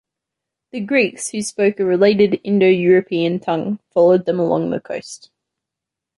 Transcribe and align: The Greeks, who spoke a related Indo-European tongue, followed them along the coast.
The 0.71 0.79
Greeks, 0.79 1.29
who 1.29 1.43
spoke 1.43 1.79
a 1.79 1.85
related 1.85 2.41
Indo-European 2.43 3.39
tongue, 3.39 3.77
followed 3.91 4.25
them 4.25 4.39
along 4.39 4.71
the 4.71 4.79
coast. 4.81 5.29